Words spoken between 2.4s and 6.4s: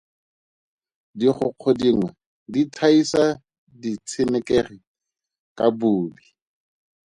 di thaisa ditshenekegi ka bobi.